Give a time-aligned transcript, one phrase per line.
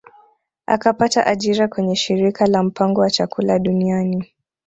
[0.65, 4.31] Akapata ajira kwenye shirika la mpango wa chakula duniani